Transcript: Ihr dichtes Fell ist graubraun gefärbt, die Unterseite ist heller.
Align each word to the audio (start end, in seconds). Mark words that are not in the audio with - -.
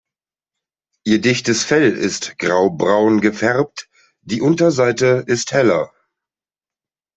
Ihr 1.05 1.21
dichtes 1.21 1.63
Fell 1.63 1.89
ist 1.91 2.39
graubraun 2.39 3.21
gefärbt, 3.21 3.87
die 4.23 4.41
Unterseite 4.41 5.23
ist 5.27 5.51
heller. 5.51 5.91